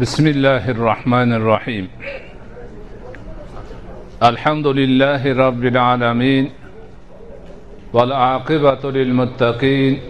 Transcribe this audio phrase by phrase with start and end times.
[0.00, 1.88] بسم الله الرحمن الرحيم.
[4.22, 6.50] الحمد لله رب العالمين
[7.92, 10.00] والعاقبة للمتقين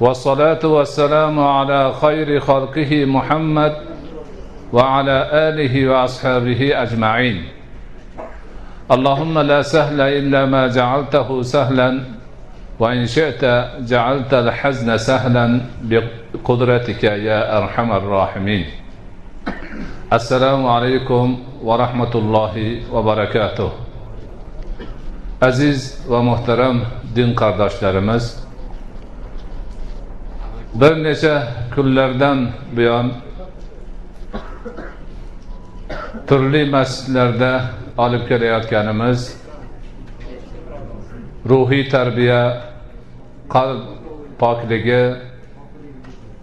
[0.00, 3.72] والصلاة والسلام على خير خلقه محمد
[4.72, 7.36] وعلى آله وأصحابه أجمعين.
[8.90, 12.00] اللهم لا سهل إلا ما جعلته سهلا
[12.79, 13.43] وإن شئت
[13.79, 18.65] جعلت الحزن سهلا بقدرتك يا أرحم الراحمين
[20.13, 21.25] السلام عليكم
[21.63, 22.55] ورحمة الله
[22.93, 23.69] وبركاته
[25.41, 26.81] aziz va muhtaram
[27.15, 28.43] din qardoshlarimiz
[30.73, 33.11] bir necha kunlardan buyon
[36.27, 37.61] turli masjidlarda
[37.97, 39.19] olib kelayotganimiz
[41.48, 42.42] ruhiy tarbiya
[43.54, 43.80] qalb
[44.40, 45.02] pokligi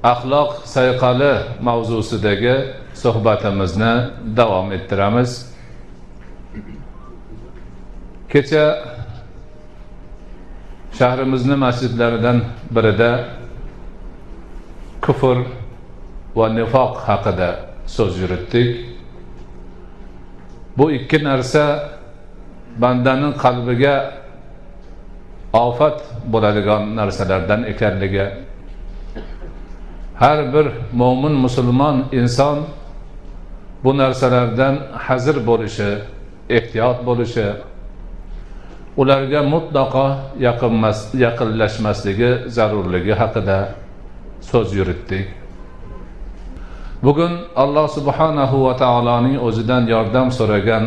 [0.04, 1.34] axloq sayqali
[1.68, 2.56] mavzusidagi
[3.02, 3.94] suhbatimizni
[4.38, 5.32] davom ettiramiz.
[8.32, 8.66] Kecha
[10.98, 12.38] shahrimizni masjidlaridan
[12.76, 13.12] birida
[15.06, 15.38] kufr
[16.38, 17.50] va nifoq haqida
[17.96, 18.70] so'z yuritdik.
[20.78, 21.64] Bu ikki narsa
[22.84, 24.21] bandaning qalbiga
[25.54, 28.26] ofat bo'ladigan narsalardan ekanligi.
[30.16, 32.58] Har bir mo'min musulmon inson
[33.84, 35.90] bu narsalardan hazir bo'lishi
[36.50, 37.48] ehtiyot bo'lishi
[38.98, 40.08] ularga mutlaqo
[40.40, 43.58] yaqinmas yaqinlashmasligi zarurligi haqida
[44.42, 45.28] so'z yuritdik.
[47.04, 50.84] Bugun alloh subhanahu va taoloning o'zidan yordam so'ragan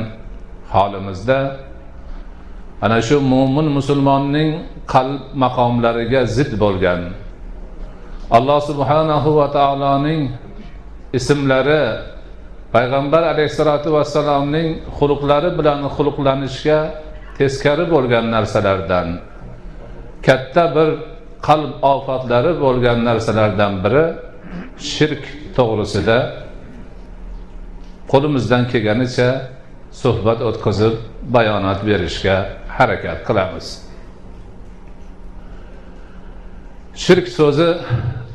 [0.75, 1.39] holimizda
[2.83, 4.51] ana shu mo'min musulmonning
[4.93, 7.01] qalb maqomlariga zid bo'lgan.
[8.37, 10.23] Alloh subhanahu va taoloning
[11.19, 11.85] ismlari
[12.75, 16.79] payg'ambar alayhissalotu vassalomning xuluqlari bilan xuluqlanishga
[17.39, 19.09] teskari bo'lgan narsalardan
[20.27, 20.89] katta bir
[21.49, 24.05] qalb ofatlari bo'lgan narsalardan biri
[24.93, 25.23] shirk
[25.57, 26.19] to'g'risida
[28.13, 29.29] qo'limizdan kelganicha
[30.03, 30.95] suhbat o'tkazib
[31.37, 32.37] bayonot berishga
[32.79, 33.67] harakat qilamiz.
[36.95, 37.71] Shirk so'zi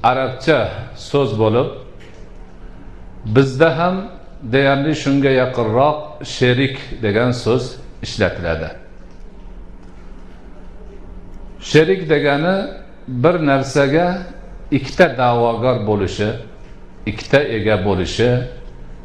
[0.03, 0.59] arabcha
[0.95, 1.69] so'z bo'lib
[3.35, 3.95] bizda ham
[4.53, 5.97] deyarli shunga yaqinroq
[6.35, 7.63] sherik degan so'z
[8.05, 8.69] ishlatiladi.
[11.71, 12.57] Sherik degani
[13.07, 14.07] bir narsaga
[14.71, 16.29] ikkita da'vogar bo'lishi
[17.06, 18.29] ikkita ega bo'lishi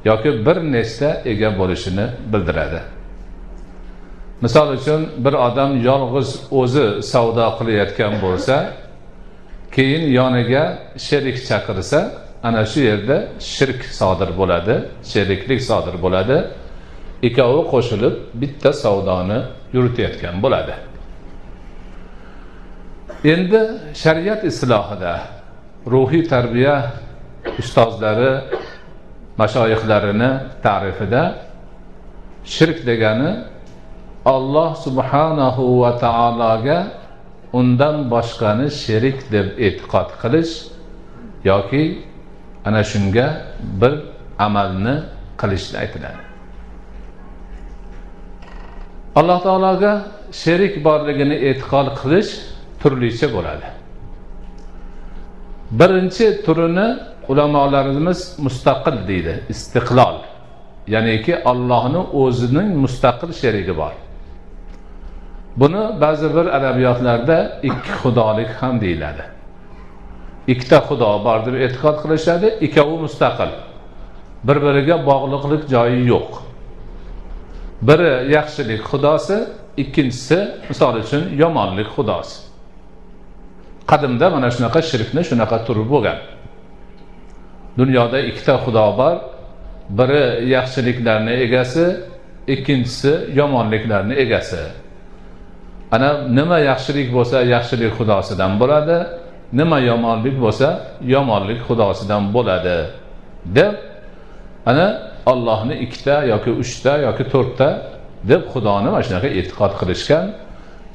[0.05, 2.81] yoki bir nechta ega bo'lishini bildiradi.
[4.45, 8.57] Misol uchun bir odam yolg'iz o'zi savdo qilayotgan bo'lsa
[9.75, 10.65] keyin yoniga
[11.07, 12.01] sherik chaqirsa
[12.49, 13.17] ana shu yerda
[13.53, 14.75] shirk sodir bo'ladi
[15.13, 16.37] sheriklik sodir bo'ladi.
[17.29, 19.39] Ikkovi qo'shilib bitta savdoni
[19.75, 20.75] yuritayotgan bo'ladi.
[23.33, 23.61] Endi
[24.03, 25.15] shariat islohida
[25.93, 26.77] ruhiy tarbiya
[27.61, 28.33] ustozlari
[29.41, 30.31] mashoyihlarini
[30.67, 31.23] ta'rifida
[32.55, 33.31] shirk degani
[34.25, 36.79] olloh subhanahu va taologa
[37.53, 40.53] undan boshqani sherik deb e'tiqod qilish
[41.51, 41.85] yoki
[42.65, 43.27] ana shunga
[43.81, 43.95] bir
[44.47, 44.97] amalni
[45.41, 46.21] qilishni aytiladi.
[49.21, 49.93] Alloh taologa
[50.43, 52.31] sherik borligini e'tiqod qilish
[52.81, 53.69] turlicha bo'ladi.
[55.81, 56.89] Birinchi turini
[57.31, 60.17] ulamolarimiz mustaqil deydi istiqlol.
[60.95, 63.95] Ya'niki ollohni o'zining mustaqil sherigi bor.
[65.57, 69.25] Buni ba'zi bir adabiyotlarda ikki xudolik ham deyiladi.
[70.53, 73.51] Ikkita xudo bor deb e'tiqod qilishadi ikkovi mustaqil.
[74.47, 76.31] Bir biriga bog'liqlik joyi yo'q.
[77.89, 79.39] Biri yaxshilik xudosi
[79.83, 80.39] ikkinchisi
[80.69, 82.37] misol uchun yomonlik xudosi.
[83.91, 86.19] Qadimda mana shunaqa shirkni shunaqa turi bo'lgan.
[87.79, 89.17] Dunyoda ikkita xudo bor
[89.99, 90.25] biri
[90.55, 91.85] yaxshiliklarni egasi
[92.55, 94.84] ikkinchisi yomonliklarni egasi.
[95.95, 96.09] Ana
[96.39, 98.99] nima yaxshilik bo'lsa yaxshilik xudosidan bo'ladi.
[99.61, 100.69] Nima yomonlik bo'lsa
[101.15, 102.79] yomonlik xudosidan bo'ladi.
[103.57, 103.75] Deb
[104.71, 104.87] ana
[105.33, 107.69] ollohni ikkita yoki uchta yoki to'rtta
[108.31, 110.27] deb xudoni mana shunaqa e'tiqod qilishgan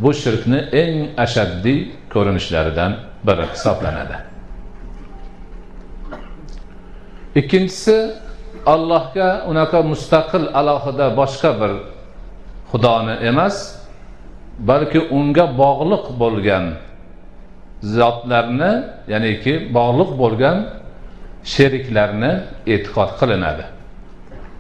[0.04, 1.80] bu shirkni eng ashaddiy
[2.14, 2.92] ko'rinishlaridan
[3.28, 4.18] biri hisoblanadi.
[7.40, 7.98] Ikkinchisi
[8.74, 11.72] allohga unaqa mustaqil alohida boshqa bir
[12.72, 13.56] xudoni emas
[14.68, 16.66] balki unga bog'liq bo'lgan
[17.98, 18.72] zotlarni
[19.14, 20.58] ya'niki bog'liq bo'lgan
[21.54, 22.32] sheriklarni
[22.74, 23.66] e'tiqod qilinadi.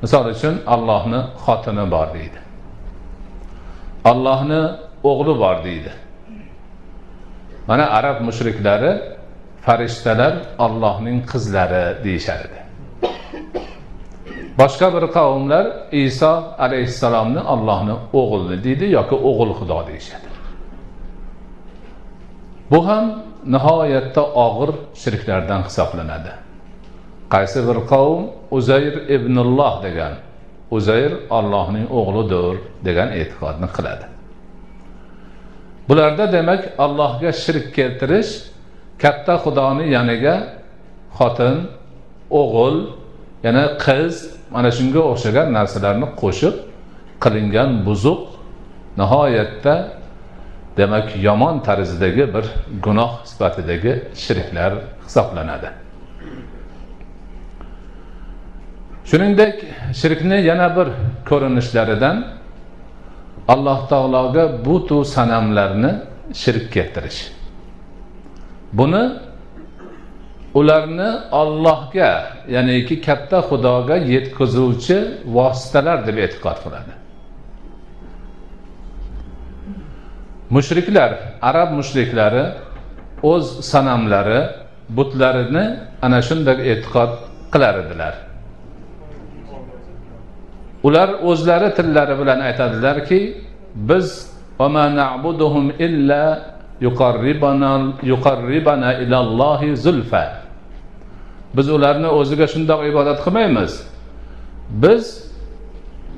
[0.03, 2.39] Misol uchun allohni xotini bor deydi.
[4.11, 4.61] Allohni
[5.09, 5.91] o'g'li bor deydi.
[7.69, 8.91] Mana arab mushriklari
[9.65, 10.33] farishtalar
[10.65, 12.58] allohning qizlari deyishar edi
[14.57, 16.33] boshqa bir qavmlar iso
[16.65, 20.27] alayhissalomni allohni o'g'li deydi yoki o'g'il xudo deyishadi.
[22.71, 23.05] Bu ham
[23.55, 26.31] nihoyatda og'ir shirklardan hisoblanadi.
[27.33, 28.21] Qaysi bir qavm
[28.57, 30.13] uzayr ibnulloh degan
[30.77, 32.55] uzayr ollohning o'g'lidir
[32.87, 34.05] degan e'tiqodni qiladi.
[35.89, 38.31] Bularda demak allohga shirk keltirish
[39.03, 40.35] katta xudoni yoniga
[41.17, 41.55] xotin
[42.41, 42.77] o'g'il
[43.45, 46.55] yana qiz mana shunga o'xshagan narsalarni qo'shib
[47.23, 48.21] qilingan buzuq
[48.99, 49.75] nihoyatda
[50.77, 52.45] demak yomon tarzdagi bir
[52.85, 53.93] gunoh sifatidagi
[54.23, 54.73] shirklar
[55.05, 55.69] hisoblanadi.
[59.09, 59.55] Shuningdek
[59.99, 60.87] shirkni yana bir
[61.29, 62.17] ko'rinishlaridan
[63.47, 65.91] alloh taologa butu sanamlarni
[66.41, 67.19] shirk keltirish.
[68.73, 69.03] Buni
[70.53, 72.11] ularni ollohga
[72.55, 74.97] ya'niki katta xudoga yetkazuvchi
[75.35, 76.93] vositalar deb e'tiqod qiladi.
[80.55, 81.11] Mushriklar
[81.49, 82.45] arab mushriklari
[83.31, 84.41] o'z sanamlari
[84.97, 85.65] butlarini
[86.05, 87.11] ana shunday e'tiqod
[87.53, 88.13] qilar edilar.
[90.87, 93.19] Ular o'zlari tillari bilan aytadilarki
[93.89, 94.07] biz
[95.79, 96.23] illa
[96.81, 100.33] yuqarribana ilallohi zulfa.
[101.57, 103.87] Biz ularni o'ziga shundoq ibodat qilmaymiz.
[104.69, 105.29] Biz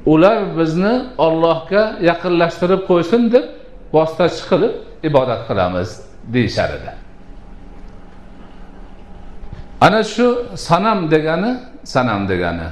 [0.05, 3.45] ular bizni ollohga yaqinlashtirib qo'ysin deb
[3.93, 4.73] vositachi qilib
[5.09, 5.89] ibodat qilamiz
[6.33, 6.91] deyishar edi.
[9.81, 11.51] Ana shu sanam degani
[11.83, 12.69] sanam degani.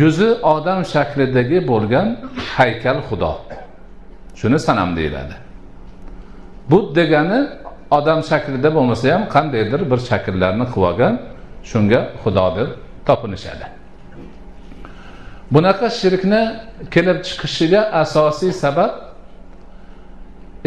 [0.00, 2.08] Yuzi odam shaklidagi bo'lgan
[2.56, 3.32] haykal xudo.
[4.40, 5.49] Shuni sanam deyiladi.
[6.68, 7.40] But degani
[7.90, 11.14] odam shaklida bo'lmasa ham qandaydir bir shakllarni qilib olgan
[11.70, 12.68] shunga xudo deb
[13.06, 13.66] topinishadi.
[15.54, 16.42] Bunaqa shirkni
[16.94, 18.92] kelib chiqishiga asosiy sabab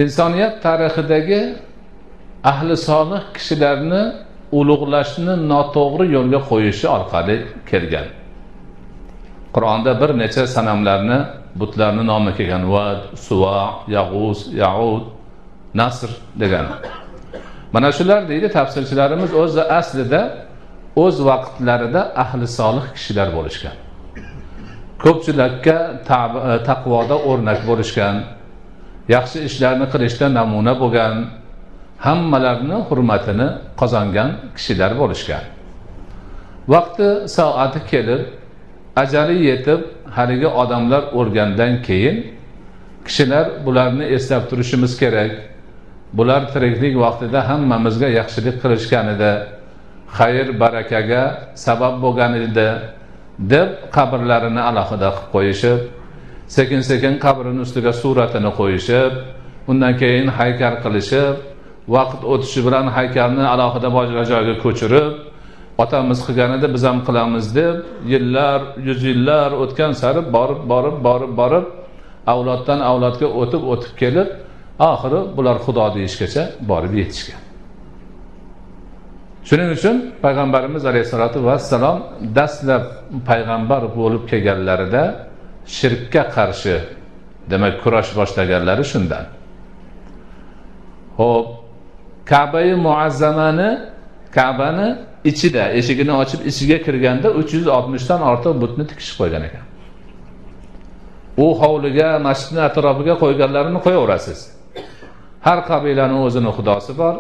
[0.03, 1.41] insoniyat tarixidagi
[2.51, 4.03] ahli solih kishilarni
[4.59, 7.37] ulug'lashni noto'g'ri yo'lga qo'yishi orqali
[7.69, 8.07] kelgan.
[9.55, 11.19] Qur'onda bir necha sanamlarni
[11.59, 12.63] butlarni nomi kelgan.
[12.73, 13.59] Vad suva
[13.95, 15.03] yag'uz yaud
[15.75, 16.65] nasr degan.
[17.73, 20.21] Mana shular deydi tafsirchilarimiz o'zi aslida
[20.95, 23.75] o'z vaqtlarida ahli solih kishilar bo'lishgan.
[25.03, 28.15] Ko'pchilikka e, taqvoda o'rnak bo'lishgan
[29.15, 31.15] yaxshi ishlarni qilishda namuna bo'lgan
[32.05, 33.49] hammalarni hurmatini
[33.81, 35.43] qozongan kishilar bo'lishgan.
[36.73, 38.21] Vaqti soati kelib
[39.03, 39.81] ajali yetib
[40.15, 42.17] haligi odamlar o'lgandan keyin
[43.07, 45.31] kishilar bularni eslab turishimiz kerak.
[46.17, 49.33] Bular tiriklik vaqtida hammamizga yaxshilik qilishgan edi.
[50.17, 51.23] Xayr barakaga
[51.65, 52.69] sabab bo'lgan edi
[53.39, 55.79] deb qabrlarini alohida qilib qo'yishib
[56.55, 59.13] sekin sekin qabrini ustiga suratini qo'yishib
[59.71, 61.35] undan keyin haykal qilishib
[61.95, 65.13] vaqt o'tishi bilan haykalni alohida boshqa joyga ko'chirib
[65.83, 67.75] otamiz qilgan edi biz ham qilamiz deb
[68.13, 71.65] yillar yuz yillar o'tgan sari borib borib borib borib
[72.33, 74.29] avloddan avlodga o'tib o'tib kelib
[74.79, 77.41] oxiri bular xudo deyishgacha borib yetishgan.
[79.47, 81.97] Shuning uchun payg'ambarimiz alayhissalotu vassalom
[82.35, 82.83] dastlab
[83.29, 85.03] payg'ambar bo'lib kelganlarida
[85.77, 86.75] shirkka qarshi
[87.51, 89.25] demak kurash boshlaganlari shundan.
[91.19, 91.47] Ho'p
[92.31, 93.71] kabai muazzamani
[94.37, 94.87] kabani
[95.29, 99.65] ichida eshigini ochib ichiga kirganda uch yuz oltmishdan ortiq butni tikishib qo'ygan ekan.
[101.43, 104.39] U hovliga masjidni atrofiga qo'yganlarini qo'yaverasiz.
[105.45, 107.15] Har qabilani o'zini xudosi bor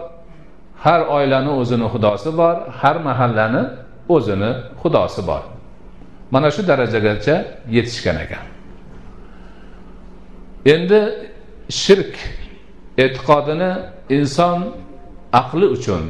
[0.85, 3.63] har oilani o'zini xudosi bor har mahallani
[4.15, 4.51] o'zini
[4.81, 5.43] xudosi bor.
[6.33, 7.35] Mana shu darajagacha
[7.75, 8.45] yetishgan ekan.
[10.73, 11.01] Endi
[11.81, 12.13] shirk
[13.03, 13.71] e'tiqodini
[14.17, 14.59] inson
[15.41, 16.03] aqli uchun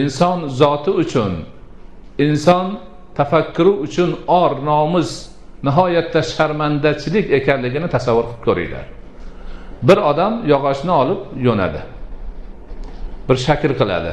[0.00, 1.32] inson zoti uchun
[2.26, 2.66] inson
[3.18, 5.10] tafakkuri uchun or nomus
[5.66, 8.86] nihoyatda sharmandachilik ekanligini tasavvur qilib ko'ringlar.
[9.82, 11.80] Bir odam yog'ochni olib yo'nadi.
[13.28, 14.12] Bir shakl qiladi.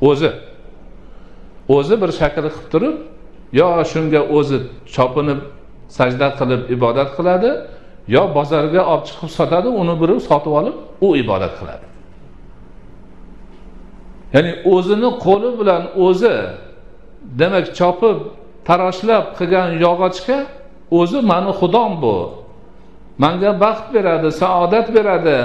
[0.00, 0.30] O'zi.
[1.76, 2.96] O'zi bir shakl qilib turib
[3.52, 4.58] yo shunga o'zi
[4.94, 5.40] chopinib
[5.98, 7.50] sajda qilib ibodat qiladi
[8.14, 10.76] yo bozorga olib chiqib sotadi uni biri sotib olib
[11.06, 11.86] u ibodat qiladi.
[14.34, 16.34] Ya'ni o'zini qo'li bilan o'zi
[17.40, 18.18] demak chopib
[18.68, 20.38] taroshlab qilgan yog'ochga
[20.98, 22.16] o'zi mani xudom bu.
[23.22, 25.38] Manga baxt beradi saodat beradi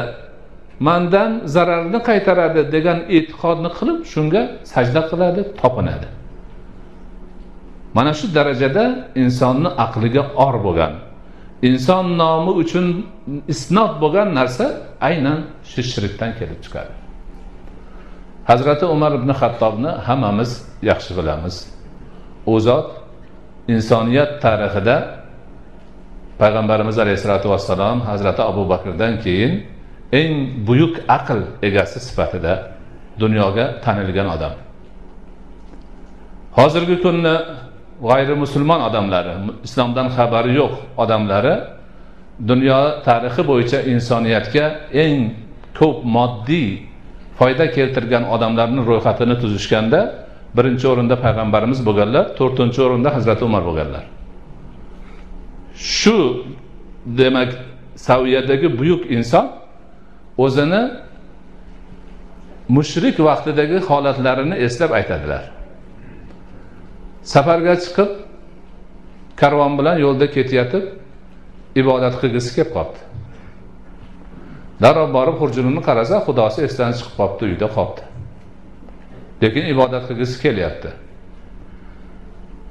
[0.87, 4.41] mandan zararni qaytaradi degan e'tiqodni qilib shunga
[4.73, 6.07] sajda qiladi topinadi.
[7.97, 8.83] Mana shu darajada
[9.23, 10.93] insonni aqliga or bo'lgan
[11.67, 12.85] inson nomi uchun
[13.53, 14.65] isnot bo'lgan narsa
[15.07, 15.39] aynan
[15.71, 16.93] shu shirkdan kelib chiqadi.
[18.49, 20.51] Hazrati umar ibn xattobni hammamiz
[20.89, 21.55] yaxshi bilamiz.
[22.51, 22.89] U zot
[23.73, 24.95] insoniyat tarixida
[26.41, 29.53] payg'ambarimiz alayhissalotu vassalom hazrati abu bakrdan keyin
[30.19, 30.31] eng
[30.67, 32.53] buyuk aql egasi sifatida
[33.19, 34.53] dunyoga tanilgan odam.
[36.57, 37.35] Hozirgi kunni
[38.09, 39.33] g'ayrimusulmon odamlari
[39.67, 40.73] islomdan xabari yo'q
[41.03, 41.55] odamlari
[42.51, 44.65] dunyo tarixi bo'yicha insoniyatga
[45.03, 45.15] eng
[45.79, 46.69] ko'p moddiy
[47.39, 49.99] foyda keltirgan odamlarni ro'yxatini tuzishganda
[50.57, 54.03] birinchi o'rinda payg'ambarimiz bo'lganlar to'rtinchi o'rinda hazrati umar bo'lganlar.
[55.75, 56.45] Shu
[57.05, 57.53] demak
[57.95, 59.51] saviyadagi buyuk inson
[60.37, 60.91] o'zini
[62.69, 65.43] mushrik vaqtidagi holatlarini eslab aytadilar.
[67.23, 68.09] Safarga chiqib
[69.35, 70.83] karvon bilan yo'lda ketayotib
[71.81, 73.01] ibodat qilgisi kelib qolibdi
[74.83, 78.03] darrov borib xurjunini qarasa xudosi esdan chiqib qolibdi uyda qolibdi
[79.43, 80.89] lekin ibodat qilgisi kelyapti.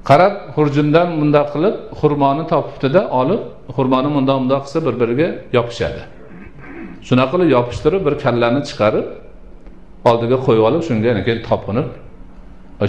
[0.08, 3.42] Qarab xurjundan bundoq qilib xurmoni topibdida olib
[3.76, 6.02] xurmoni mundoq mundoq qilsa bir biriga yopishadi.
[7.08, 9.06] Shunaqa qilib yopishtirib bir kallani chiqarib
[10.10, 11.88] oldiga qo'yib olib shunga keyin topinib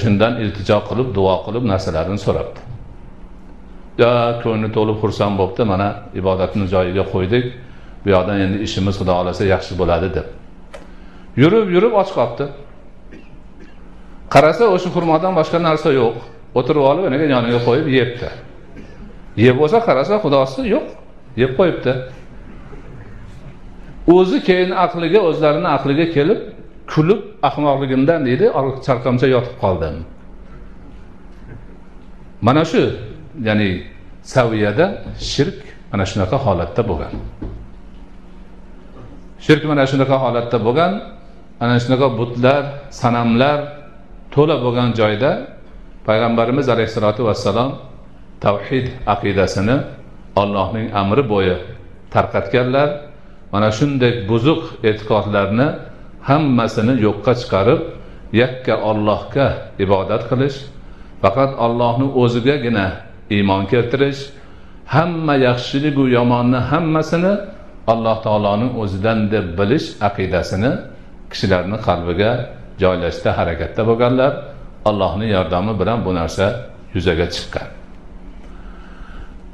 [0.03, 2.59] shundan iltijo qilib duo qilib narsalarini so'rabdi.
[4.01, 4.11] Yo
[4.43, 5.87] ko'ngli to'lib xursand bo'libdi mana
[6.19, 7.45] ibodatni joyiga qo'ydik
[8.03, 10.27] bu yoqdan endi ishimiz xudo xohlasa yaxshi bo'ladi deb.
[11.41, 12.45] Yurib yurib och qolibdi
[14.33, 16.34] qarasa o'sha xurmodan boshqa narsa yo'q.
[16.57, 18.29] O'tirib olib anaga yoniga qo'yib yebdi.
[19.45, 20.85] Yeb bo'lsa qarasa xudosi yo'q.
[21.41, 21.93] Yeb qo'yibdi.
[24.15, 26.39] O'zi keyin aqliga o'zlarini aqliga kelib
[26.91, 28.45] kulib ahmoqligimdan deydi
[28.87, 29.95] chalqamcha yotib qoldim.
[32.47, 32.81] Mana shu
[33.47, 33.69] ya'ni
[34.33, 34.85] saviyada
[35.31, 35.59] shirk
[35.91, 37.13] mana shunaqa holatda bo'lgan.
[39.45, 40.93] Shirk mana shunaqa holatda bo'lgan
[41.63, 42.63] ana shunaqa butlar
[43.01, 43.57] sanamlar
[44.33, 45.31] to'la bo'lgan joyda
[46.07, 47.71] payg'ambarimiz alayhissalotu vassalom
[48.45, 49.77] tavhid aqidasini
[50.41, 51.55] ollohning amri bo'yi
[52.13, 52.89] tarqatganlar
[53.53, 55.67] mana shunday buzuq e'tiqodlarni
[56.29, 57.81] hammasini yo'qqa chiqarib
[58.41, 59.47] yakka ollohga
[59.85, 60.57] ibodat qilish
[61.23, 62.87] faqat ollohni o'zigagina
[63.35, 64.21] iymon keltirish
[64.95, 67.33] hamma yaxshiligu yomonni hammasini
[67.93, 70.71] alloh taoloning o'zidan deb bilish aqidasini
[71.31, 72.31] kishilarni qalbiga
[72.81, 74.31] joylashda harakatda bo'lganlar.
[74.89, 76.45] Allohni yordami bilan bu narsa
[76.95, 77.67] yuzaga chiqqan.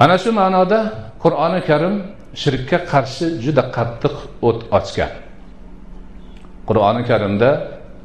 [0.04, 0.80] Ana shu ma'noda
[1.24, 1.96] qur'oni karim
[2.42, 4.16] shirkka qarshi juda qattiq
[4.48, 5.12] o't ochgan.
[6.68, 7.50] Qur'oni karimda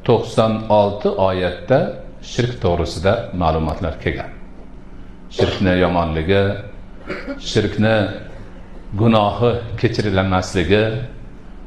[0.07, 1.79] to'qson olti oyatda
[2.33, 4.31] shirk to'g'risida ma'lumotlar kelgan.
[5.37, 6.43] Shirkni yomonligi
[7.51, 7.97] shirkni
[9.01, 10.85] gunohi kechirilmasligi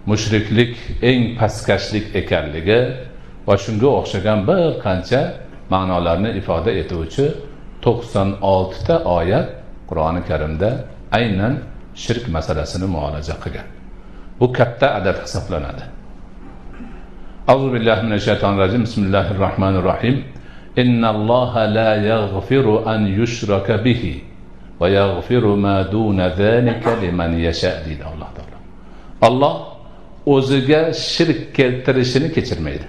[0.10, 0.74] mushriklik
[1.10, 2.80] eng pastkashlik ekanligi
[3.48, 5.22] va shunga o'xshagan bir qancha
[5.73, 7.25] ma'nolarni ifoda etuvchi
[7.85, 9.49] to'qson oltita oyat
[9.89, 10.71] qur'oni karimda
[11.19, 11.55] aynan
[12.05, 13.67] shirk masalasini muolaja qilgan
[14.41, 15.85] bu katta adad hisoblanadi
[17.51, 20.17] أعوذ بالله من الشيطان الرجيم بسم الله الرحمن الرحيم
[20.83, 24.03] إن الله لا يغفر أن يشرك به
[24.81, 28.59] ويغفر ما دون ذلك لمن يشاء deydi alloh taolo
[29.29, 29.55] olloh
[30.27, 32.87] o'ziga shirk keltirishini kechirmaydi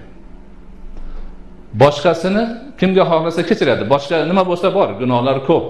[1.75, 2.45] Boshqasini
[2.79, 3.83] kimga xohlasa kechiradi.
[3.93, 5.65] Boshqa nima bo'lsa bor gunohlar ko'p.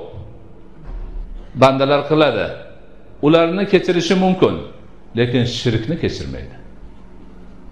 [1.62, 2.46] Bandalar qiladi.
[3.26, 4.54] Ularni kechirishi mumkin
[5.18, 6.56] lekin shirkni kechirmaydi.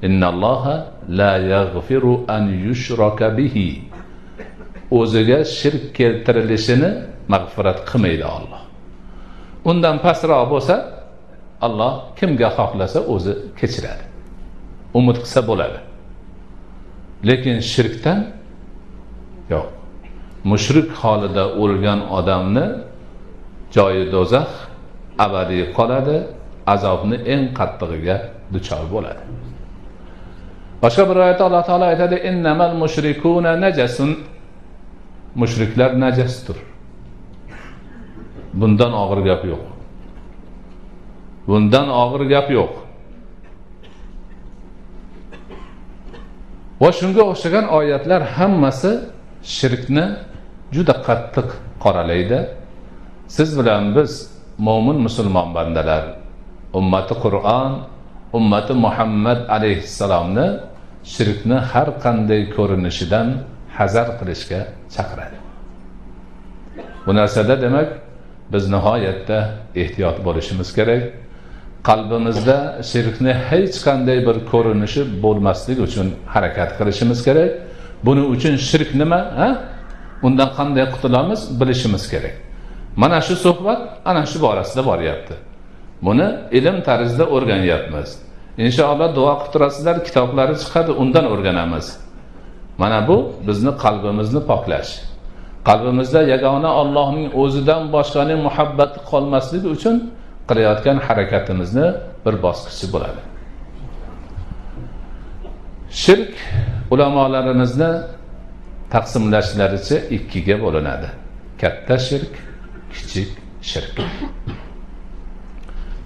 [0.06, 0.74] Innalloha
[1.08, 3.68] la yaghfiru an yushraka bihi.
[4.98, 6.90] O'ziga shirk keltirilishini
[7.32, 8.68] mag'firat qilmaydi olloh
[9.70, 10.74] undan pastroq bo'lsa
[11.66, 14.04] alloh kimga xohlasa o'zi kechiradi.
[14.98, 15.78] Umid qilsa bo'ladi.
[17.24, 18.26] Lekin shirkdan
[19.50, 19.66] yo'q.
[20.44, 22.66] Mushrik holida o'lgan odamni
[23.74, 24.50] joyi do'zax
[25.18, 26.16] abadiy qoladi
[26.74, 28.16] azobni eng qattig'iga
[28.52, 29.22] duchor bo'ladi.
[30.82, 34.10] Boshqa bir oyatda alloh taolo aytadi innamal mushrikuna najasun.
[35.34, 36.56] Mushriklar najasdir.
[38.60, 39.64] Bundan og'ir gap yo'q.
[41.48, 42.87] Bundan og'ir gap yo'q.
[46.82, 48.92] Va shunga o'xshagan oyatlar hammasi
[49.56, 50.06] shirkni
[50.74, 51.48] juda qattiq
[51.84, 52.38] qoralaydi.
[53.36, 54.10] Siz bilan biz
[54.66, 56.04] mo'min musulmon bandalar
[56.78, 57.72] ummati qur'on
[58.38, 60.48] ummati muhammad alayhissalomni
[61.14, 63.28] shirkni har qanday ko'rinishidan
[63.78, 64.60] hazar qilishga
[64.94, 65.38] chaqiradi.
[67.06, 67.88] Bu narsada demak
[68.52, 69.38] biz nihoyatda
[69.82, 71.02] ehtiyot bo'lishimiz kerak.
[71.84, 77.50] Qalbimizda shirkni hech qanday bir ko'rinishi bo'lmasligi uchun harakat qilishimiz kerak.
[78.06, 79.48] Buning uchun shirk nima ha?
[80.26, 82.34] Undan qanday qutulamiz bilishimiz kerak.
[82.96, 83.80] Mana shu suhbat
[84.10, 85.34] ana shu borasida boryapti.
[86.02, 88.08] Buni ilm tarzida o'rganyapmiz.
[88.64, 91.86] Inshaalloh duo qilib turasizlar kitoblari chiqadi undan o'rganamiz.
[92.78, 93.16] Mana bu
[93.46, 94.90] bizni qalbimizni poklash.
[95.68, 99.96] Qalbimizda yagona ollohning o'zidan boshqaning muhabbati qolmasligi uchun
[100.48, 101.86] qilayotgan harakatimizni
[102.24, 103.20] bir bosqichi bo'ladi.
[106.02, 106.34] Shirk
[106.92, 107.90] ulamolarimizni
[108.94, 111.08] taqsimlashlaricha ikkiga bo'linadi.
[111.60, 112.32] Katta shirk
[112.92, 113.30] kichik
[113.70, 113.96] shirk.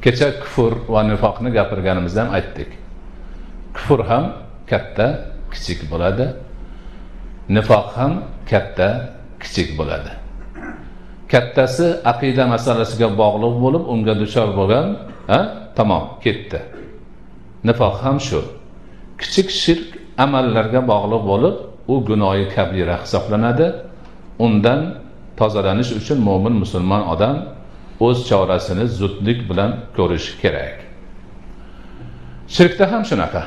[0.04, 2.70] Kecha kufr va nifoqni gapirganimizda ham aytdik.
[3.76, 4.24] Kufr ham
[4.70, 5.06] katta
[5.52, 6.26] kichik bo'ladi.
[7.56, 8.12] Nifoq ham
[8.50, 8.88] katta
[9.42, 10.21] kichik bo'ladi.
[11.32, 14.86] Kattasi aqida masalasiga bog'liq bo'lib unga duchor bo'lgan
[15.30, 15.40] ha
[15.76, 16.58] tamom ketdi.
[17.68, 18.40] Nifoq ham shu.
[19.20, 19.88] Kichik shirk
[20.24, 21.56] amallarga bog'liq bo'lib
[21.92, 23.66] u gunoyi kabira hisoblanadi.
[24.44, 24.80] Undan
[25.40, 27.36] tozalanish uchun mo'min musulmon odam
[28.06, 30.74] o'z chorasini zudlik bilan ko'rishi kerak.
[32.56, 33.42] Shirkda ham shunaqa.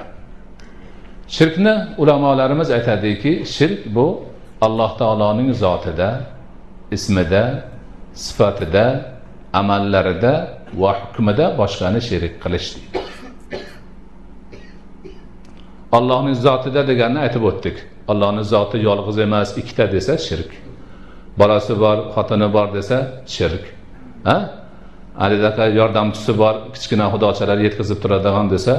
[1.35, 4.07] Shirkni ulamolarimiz aytadiki shirk bu
[4.65, 6.09] alloh taoloning zotida
[6.95, 7.43] ismida
[8.15, 8.85] sifatida
[9.53, 10.33] amallarida
[10.81, 13.05] va hukmida boshqani sherik qilish deydi.
[15.97, 17.77] Allohning zotida deganni aytib o'tdik.
[18.11, 20.51] Allohni zoti yolg'iz emas ikkita desa shirk.
[21.39, 22.97] Bolasi bor xotini bor desa
[23.35, 23.63] shirk.
[24.27, 24.37] Ha?
[25.21, 28.73] Haligi yordamchisi bor kichkina xudochalar yetkazib turadigan desa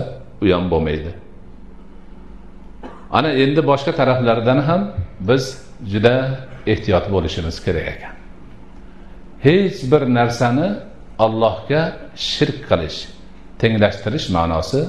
[0.44, 1.10] u ham bo'lmaydi.
[3.18, 4.82] Ana endi boshqa taraflardan ham
[5.28, 5.44] biz
[5.92, 6.14] juda
[6.72, 8.15] ehtiyot bo'lishimiz kerak ekan.
[9.42, 10.68] Hech bir narsani
[11.18, 11.82] allohga
[12.16, 12.98] shirk qilish
[13.60, 14.80] tenglashtirish ma'nosi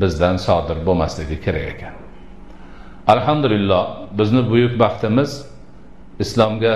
[0.00, 1.94] bizdan sodir bo'lmasligi kerak ekan.
[3.14, 3.82] Alhamdulillah
[4.18, 5.30] bizni buyuk baxtimiz
[6.24, 6.74] islomga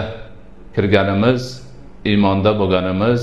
[0.74, 1.42] kirganimiz
[2.04, 3.20] iymonda bo'lganimiz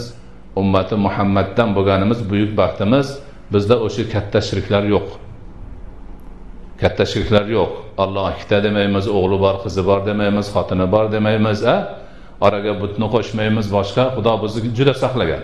[0.56, 3.08] ummati muhammaddan bo'lganimiz buyuk baxtimiz
[3.54, 5.08] bizda o'sha katta shirklar yo'q.
[6.82, 7.72] Katta shirklar yo'q.
[8.04, 12.03] Alloh ikkita demaymiz o'g'li bor qizi bor demaymiz xotini bor demaymiz a?
[12.46, 14.04] Oraga butni qo'shmaymiz boshqa.
[14.16, 15.44] Xudo bizni juda saqlagan.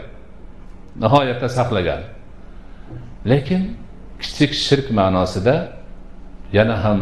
[1.03, 2.01] Nihoyatda saqlagan.
[3.31, 3.61] Lekin
[4.21, 5.55] kichik shirk ma'nosida
[6.57, 6.99] yana ham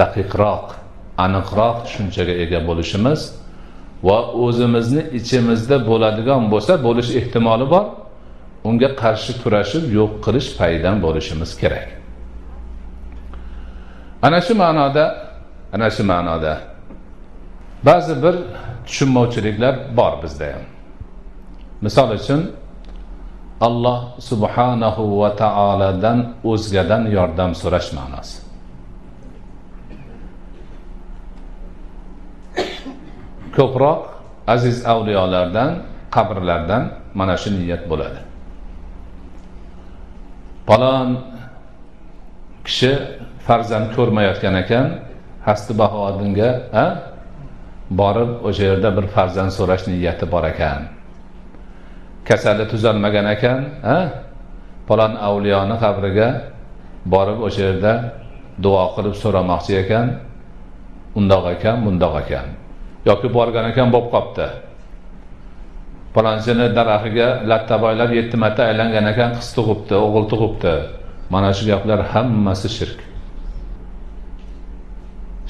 [0.00, 0.66] daqiqroq
[1.24, 3.20] aniqroq tushunchaga ega bo'lishimiz
[4.08, 7.86] va o'zimizni ichimizda bo'ladigan bo'lsa bo'lish ehtimoli bor
[8.68, 11.88] unga qarshi kurashib yo'q qilish paydan bo'lishimiz kerak.
[14.26, 15.04] Ana shu ma'noda
[15.74, 16.54] ana shu ma'noda
[17.86, 18.34] ba'zi bir
[18.86, 20.64] tushunmovchiliklar bor bizda ham.
[21.84, 22.40] Misol uchun
[23.60, 26.18] alloh subhanahu va taolodan
[26.50, 28.36] o'zgadan yordam so'rash ma'nosi.
[33.56, 34.00] Ko'proq
[34.54, 35.70] aziz avliyolardan
[36.14, 36.82] qabrlardan
[37.18, 38.20] mana shu niyat bo'ladi.
[40.66, 41.08] Falon
[42.66, 42.92] kishi
[43.46, 44.86] farzand ko'rmayotgan ekan
[45.46, 46.50] hasti bahodinga
[47.90, 50.80] borib o'sha yerda bir farzand so'rash niyati bor ekan.
[52.28, 53.60] Kasali tuzalmagan ekan
[54.88, 56.28] falon avliyoni qabriga
[57.14, 57.92] borib o'sha yerda
[58.64, 60.06] duo qilib so'ramoqchi ekan.
[61.18, 62.46] Undoq ekan bundoq ekan.
[63.08, 64.48] Yoki borgan ekan bo'lib qolibdi
[66.14, 70.74] palonchini daraxtiga latta boylab yetti marta aylangan ekan qiz tug'ibdi o'g'il tug'ibdi.
[71.32, 72.98] Mana shu gaplar hammasi shirk.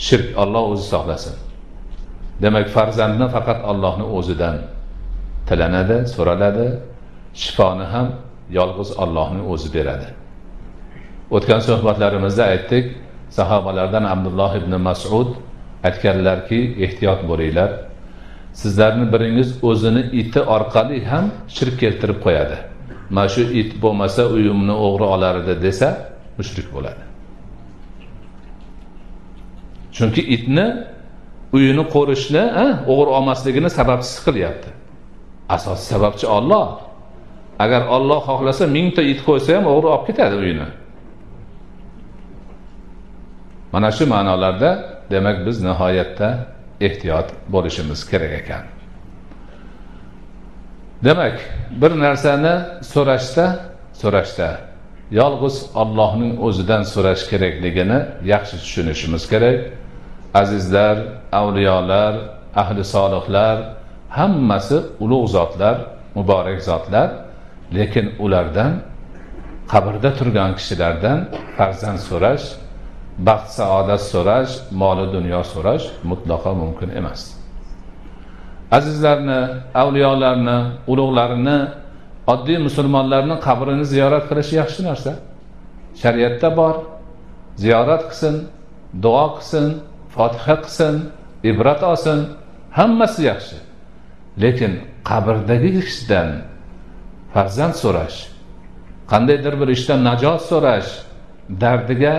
[0.07, 1.35] Shirk olloh o'zi saqlasin
[2.43, 4.57] demak farzandni faqat allohni o'zidan
[5.49, 6.67] tilanadi so'raladi
[7.43, 8.09] shifoni ham
[8.59, 10.09] yolg'iz ollohni o'zi beradi.
[11.37, 12.85] O'tgan suhbatlarimizda aytdik
[13.39, 15.29] sahobalardan abdulloh ibn masud
[15.89, 17.71] aytganlarki ehtiyot bo'linglar.
[18.61, 21.25] Sizlarni biringiz o'zini iti orqali ham
[21.57, 22.57] shirk keltirib qo'yadi.
[23.15, 25.89] Mana shu it bo'lmasa uyimni o'g'ri olar edi desa
[26.39, 27.03] mushrik bo'ladi.
[29.97, 30.67] Chunki itni
[31.53, 32.45] uyini qo'rishni
[32.93, 34.71] o'g'ri olmasligini sababchisi qilyapti.
[35.55, 36.67] Asosiy sababchi olloh
[37.65, 40.69] agar olloh xohlasa mingta it qo'ysa ham o'g'ri olib ketadi uyini.
[43.73, 44.71] Mana shu ma'nolarda
[45.11, 46.29] demak biz nihoyatda
[46.87, 48.65] ehtiyot bo'lishimiz kerak ekan.
[51.05, 51.37] Demak
[51.81, 52.55] bir narsani
[52.93, 53.47] so'rashda
[54.01, 54.49] so'rashda
[55.21, 57.99] yolg'iz Allohning o'zidan so'rash kerakligini
[58.33, 59.59] yaxshi tushunishimiz kerak.
[60.35, 60.99] Azizlar
[61.33, 62.15] avliyolar
[62.57, 63.59] ahli solihlar
[64.09, 65.77] hammasi ulug' zotlar
[66.15, 67.11] muborak zotlar.
[67.75, 68.73] Lekin ulardan
[69.73, 71.19] qabrda turgan kishilardan
[71.57, 72.47] farzand so'rash
[73.27, 77.21] baxt saodat so'rash moli dunyo so'rash mutlaqo mumkin emas.
[78.77, 79.41] Azizlarni
[79.83, 80.59] avliyolarni
[80.93, 81.59] ulug'larini
[82.33, 85.13] oddiy musulmonlarni qabrini ziyorat qilish yaxshi narsa.
[86.03, 86.75] Shariatda bor.
[87.63, 88.35] Ziyorat qilsin
[89.05, 89.67] duo qilsin
[90.15, 90.95] fotiha qilsin
[91.51, 92.19] ibrat olsin
[92.79, 93.57] hammasi yaxshi.
[94.43, 94.73] Lekin
[95.09, 96.29] qabrdagi kishidan
[97.35, 98.19] farzand so'rash
[99.11, 100.91] qandaydir bir ishdan najot so'rash
[101.63, 102.15] dardiga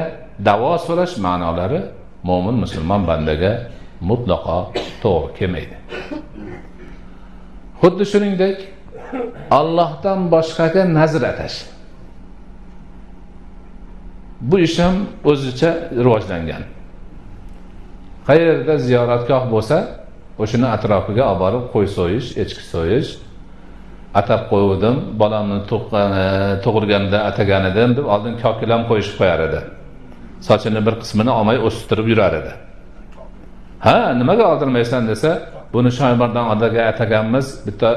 [0.47, 1.81] davo so'rash ma'nolari
[2.29, 3.53] mo'min musulmon bandaga
[4.09, 4.59] mutlaqo
[5.03, 5.75] to'g'ri kelmaydi.
[7.81, 8.57] Xuddi shuningdek
[9.59, 11.57] allohdan boshqaga nazr atash.
[14.49, 14.95] Bu ish ham
[15.31, 15.71] o'zicha
[16.05, 16.63] rivojlangan.
[18.27, 19.77] Qayerda ziyoratgoh bo'lsa
[20.43, 23.09] o'shani atrofiga olib borib qo'y so'yish echki so'yish.
[24.19, 25.59] Atab qo'yuvdim bolamni
[26.65, 29.59] tug'ilganda atagan edim deb oldin kokilam qo'yishib qo'yar edi.
[30.47, 32.51] Sochini bir qismini olmay o'stirib yurar edi.
[33.85, 35.31] Ha nimaga oldirmaysan desa
[35.73, 37.89] buni shoymardon odaga ataganmiz bitta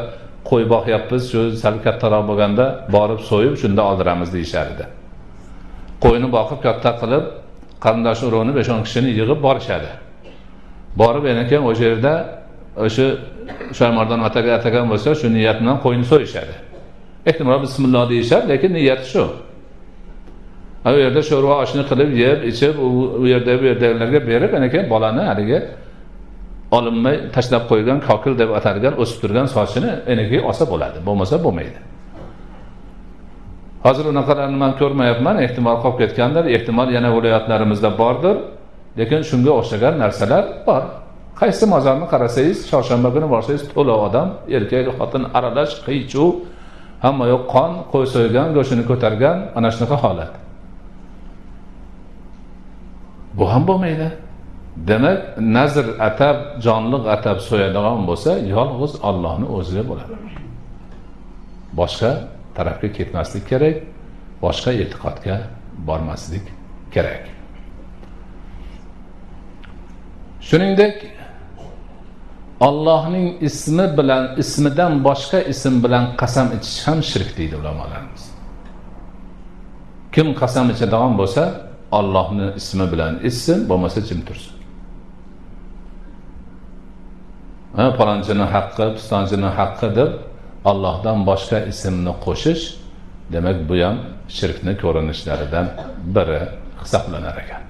[0.50, 4.84] qo'y boqyapmiz shu sal kattaroq bo'lganda borib so'yib shunda oldiramiz deyishar edi.
[6.04, 7.24] Qo'yni boqib katta qilib
[7.84, 9.90] qarindosh urug'ni besh o'n kishini yig'ib borishadi.
[11.00, 12.12] Borib yana keyin o'sha yerda
[12.86, 13.06] o'sha
[13.78, 16.54] shoymardon ataga atagan bo'lsa shu niyat bilan qo'yni so'yishadi.
[17.30, 19.24] Ehtimol bismilloh deyishadi lekin niyati shu.
[20.86, 22.74] U yerda sho'rva oshni qilib yeb ichib
[23.22, 25.58] u yerda bu yerdagilarga berib yana keyin bolani haligi
[26.76, 30.98] olinmay tashlab qo'ygan kokil deb atalgan o'sib turgan sochini enaga olsa bo'ladi.
[31.08, 31.78] Bo'lmasa bo'lmaydi.
[33.86, 38.36] Hozir unaqalarni man ko'rmayapman ehtimol qolib ketgandir ehtimol yana viloyatlarimizda bordir.
[38.98, 40.82] Lekin shunga o'xshagan narsalar bor.
[41.40, 46.30] Qaysi mozorni qarasangiz chorshanba kuni borsangiz to'la odam erkak xotin aralash qiy chuv
[47.04, 50.32] hamma yoq qon qo'y so'ygan go'shtini ko'targan ana shunaqa holat.
[53.38, 54.08] Bu ham bo'lmaydi.
[54.88, 55.18] Demak
[55.56, 60.14] nazr atab jonliq atab so'yadigan bo'lsa yolg'iz ollohni o'ziga bo'ladi.
[61.80, 62.10] Boshqa
[62.56, 63.76] tarafga ketmaslik kerak
[64.44, 65.36] boshqa e'tiqodga
[65.88, 66.44] bormaslik
[66.94, 67.35] kerak.
[70.48, 70.96] Shuningdek
[72.60, 78.24] ollohning ismi bilan ismidan boshqa ism bilan qasam ichish ham shirk deydi ulamolarimiz.
[80.14, 81.42] Kim qasam ichadigan bo'lsa
[81.98, 84.54] ollohni ismi bilan ichsin bo'lmasa jim tursin.
[87.98, 90.10] Palonchini haqqi pistonchini haqqi deb
[90.70, 92.64] allohdan boshqa ismni qo'shish
[93.34, 93.96] demak bu ham
[94.36, 95.66] shirkni ko'rinishlaridan
[96.14, 96.40] biri
[96.82, 97.62] hisoblanar ekan.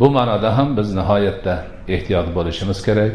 [0.00, 1.54] Bu ma'noda ham biz nihoyatda
[1.88, 3.14] ehtiyot bo'lishimiz kerak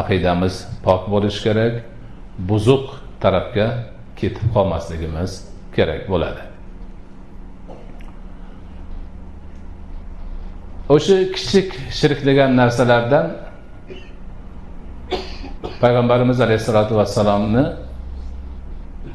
[0.00, 1.74] aqidamiz pok bo'lishi kerak
[2.50, 2.86] buzuq
[3.22, 3.66] tarafga
[4.20, 5.30] ketib qolmasligimiz
[5.76, 6.42] kerak bo'ladi.
[10.94, 11.68] O'sha kichik
[11.98, 13.26] shirk degan narsalardan
[15.82, 17.64] payg'ambarimiz alayhissalotu vassalomni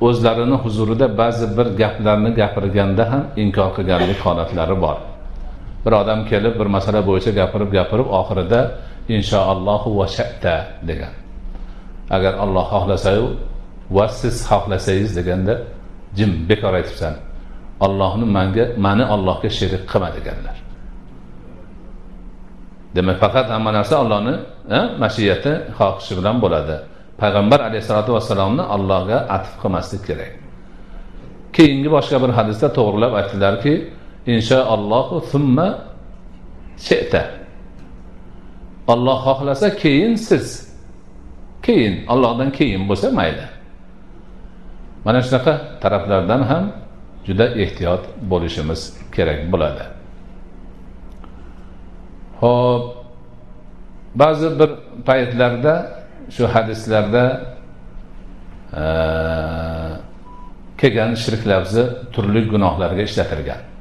[0.08, 4.98] o'zlarini huzurida ba'zi bir gaplarni gapirganda ham inkor qilganlik holatlari bor.
[5.86, 8.60] Bir odam kelib bir masala bo'yicha gapirib gapirib oxirida
[9.16, 10.56] inshaallohu va shatta
[10.90, 11.14] degan.
[12.16, 13.26] Agar olloh xohlasayu
[13.98, 15.54] va siz xohlasangiz deganda
[16.18, 17.14] jim bekor aytibsan.
[17.86, 20.58] Ollohni manga mani ollohga sherik qilma deganlar.
[22.96, 24.36] Demak faqat hamma narsa ollohni
[25.04, 26.76] mashiyati xohishi bilan bo'ladi.
[27.22, 30.32] Payg'ambar alayhissalotu vassalomni allohga atf qilmaslik kerak.
[31.56, 33.74] Keyingi boshqa bir hadisda to'g'rilab aytdilarki
[34.28, 35.68] inshaallohu summa
[36.78, 37.24] sheta
[38.88, 40.76] olloh xohlasa keyin siz.
[41.64, 43.46] Keyin ollohdan keyin bo'lsa mayli.
[45.06, 46.66] Mana shunaqa taraflardan ham
[47.26, 48.82] juda ehtiyot bo'lishimiz
[49.16, 49.84] kerak bo'ladi.
[52.42, 52.84] Ho'p
[54.16, 54.70] ba'zi bir
[55.06, 55.74] paytlarda
[56.36, 57.24] shu hadislarda
[60.78, 61.84] kelgan shirk lafzi
[62.14, 63.75] turli gunohlarga ishlatilgan.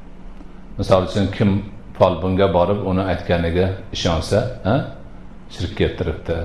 [0.79, 1.49] Misol uchun kim
[1.97, 4.39] folbinga borib uni aytganiga ishonsa
[5.53, 6.37] shirk keltiribdi.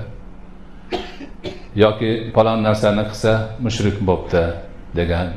[1.75, 3.31] Yoki falon narsani qilsa
[3.65, 4.43] mushrik bo'libdi
[4.99, 5.27] degan.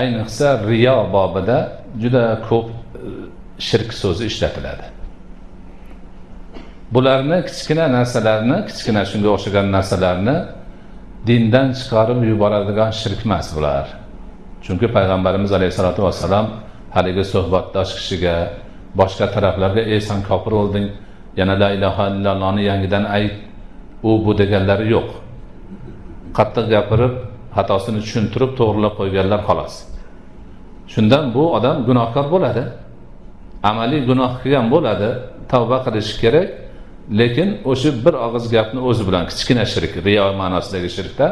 [0.00, 1.58] Ayniqsa riyo bobida
[2.02, 2.74] juda ko'p e,
[3.68, 4.86] shirk so'zi ishlatiladi.
[6.94, 10.36] Bularni kichkina narsalarni kichkina shunga o'xshagan narsalarni
[11.28, 13.86] dindan chiqarib yuboradigan shirk emas bular.
[14.66, 16.46] Chunki payg'ambarimiz alayhissalotu vassalom
[16.98, 18.34] haligi suhbatdosh kishiga
[19.00, 20.86] boshqa taraflarga ey san kofir bo'lding
[21.38, 23.34] yana la ilaha illallohni yangidan ayt
[24.08, 25.08] u bu deganlari yo'q.
[26.36, 27.14] Qattiq gapirib
[27.56, 29.74] xatosini tushuntirib to'g'irlab qo'yganlar xolos.
[30.92, 32.64] Shundan bu odam gunohkor bo'ladi
[33.70, 35.08] amaliy gunoh qilgan bo'ladi
[35.52, 36.48] tavba qilishi kerak
[37.20, 41.26] lekin o'sha bir og'iz gapni o'zi bilan kichkina shirk riyo ma'nosidagi shirkda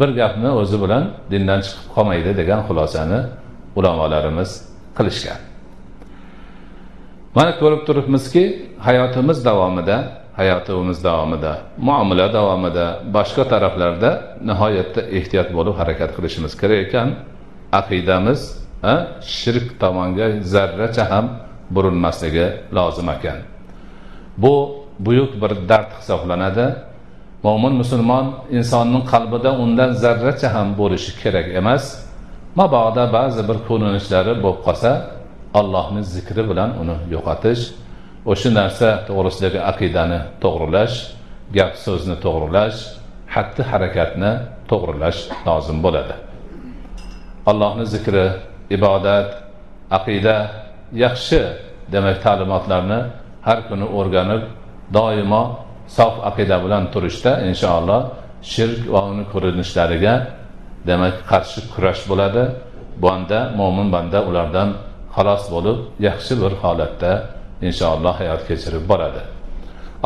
[0.00, 3.20] bir gapni o'zi bilan dindan chiqib qolmaydi degan xulosani
[3.78, 4.50] ulamolarimiz
[4.96, 5.40] qilishgan.
[7.36, 8.44] Mana ko'rib turibmizki
[8.86, 9.96] hayotimiz davomida
[10.40, 14.10] hayotimiz davomida muomala davomida boshqa taraflarda
[14.48, 17.08] nihoyatda ehtiyot bo'lib harakat qilishimiz kerak ekan.
[17.80, 18.40] Aqidamiz
[19.36, 21.26] shirk tomonga zarracha ham
[21.74, 23.38] burilmasligi lozim ekan.
[24.42, 24.54] Bu
[24.98, 26.66] buyuk bir dard hisoblanadi.
[27.42, 31.84] Mo'min musulmon insonning qalbida undan zarracha ham bo'lishi kerak emas.
[32.58, 34.90] Mabodo ba'zi bir ko'rinishlari bo'lib qolsa
[35.60, 37.62] allohni zikri bilan uni yo'qotish
[38.32, 40.96] o'sha narsa to'g'risidagi aqidani to'g'rilash
[41.56, 42.78] gap so'zni to'g'rilash
[43.34, 44.32] xatti harakatni
[44.70, 46.14] to'g'rilash lozim bo'ladi.
[47.50, 48.26] Allohni zikri
[48.76, 49.28] ibodat
[49.98, 50.36] aqida
[51.04, 51.40] yaxshi
[51.92, 53.00] demak ta'limotlarni
[53.46, 54.42] har kuni o'rganib
[54.96, 55.42] doimo
[55.98, 58.02] sof aqida bilan turishda inshaalloh
[58.52, 60.14] shirk va uni ko'rinishlariga
[60.88, 62.42] demak qarshi kurash bo'ladi.
[63.04, 64.68] Banda mo'min banda ulardan
[65.14, 67.12] xalos bo'lib yaxshi bir holatda
[67.68, 69.22] inshaalloh hayot kechirib boradi.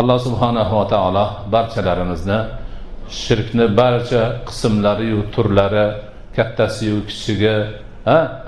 [0.01, 2.39] Alloh subhanahu va taolo barchalarimizni
[3.23, 5.87] shirkni barcha qismlariyu turlari
[6.37, 7.57] kattasiyu kichigi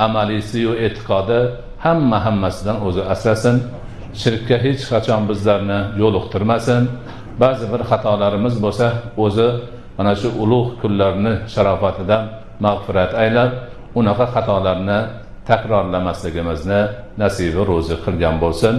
[0.07, 1.41] amaliysiyu e'tiqodi
[1.85, 3.57] hamma hammasidan o'zi asrasin.
[4.23, 6.83] Shirkka hech qachon bizlarni yo'liqtirmasin.
[7.43, 8.87] Ba'zi bir xatolarimiz bo'lsa
[9.25, 9.49] o'zi
[9.97, 12.23] mana shu ulug' kunlarni sharofatidan
[12.65, 13.51] mag'firat aylab
[13.99, 14.99] unaqa xatolarni
[15.49, 16.81] takrorlamasligimizni
[17.23, 18.75] nasibi ro'zi qilgan bo'lsin.